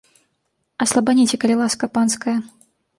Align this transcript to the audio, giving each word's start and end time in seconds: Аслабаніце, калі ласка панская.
Аслабаніце, 0.87 1.35
калі 1.47 1.55
ласка 1.63 1.85
панская. 1.95 2.37